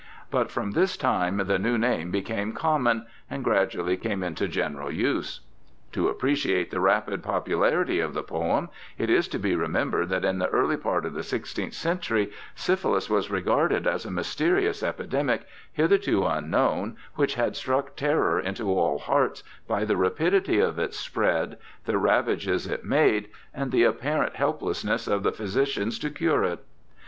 [0.31, 5.41] but from this time the new name became common, and gradually came into general use.
[5.91, 10.39] To appreciate the rapid popularity of the poem, it is to be remembered that in
[10.39, 16.25] the early part of the sixteenth century syphilis was regarded as a mysterious epidemic, hitherto
[16.25, 21.99] unknown, which had struck terror into all hearts by the rapidity of its spread, the
[21.99, 26.65] ravages it made, and the apparent helplessness of the physicians to cure it.